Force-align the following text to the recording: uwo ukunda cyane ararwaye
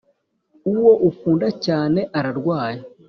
uwo 0.73 0.91
ukunda 1.09 1.47
cyane 1.65 1.99
ararwaye 2.17 2.81